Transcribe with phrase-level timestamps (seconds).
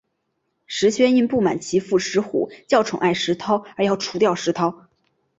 [0.65, 4.87] 石宣因不满其父石虎较宠爱石韬而要除掉石韬。